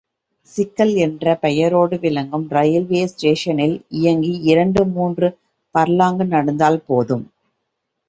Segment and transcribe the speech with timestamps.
[0.47, 5.29] சிக்கல் என்ற பெயரோடு விளங்கும் ரயில்வே ஸ்டேஷனில் இயங்கி இரண்டு மூன்று
[5.75, 7.25] பர்லாங்கு நடந்தால் போதும்.